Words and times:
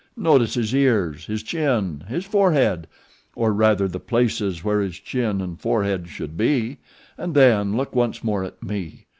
Notice 0.17 0.55
his 0.55 0.73
ears, 0.73 1.27
his 1.27 1.43
chin, 1.43 2.05
his 2.07 2.25
forehead, 2.25 2.87
or 3.35 3.53
rather 3.53 3.87
the 3.87 3.99
places 3.99 4.63
where 4.63 4.81
his 4.81 4.95
chin 4.99 5.41
and 5.41 5.59
forehead 5.61 6.07
should 6.07 6.35
be, 6.35 6.79
and 7.19 7.35
then 7.35 7.77
look 7.77 7.95
once 7.95 8.23
more 8.23 8.43
at 8.43 8.63
me. 8.63 9.05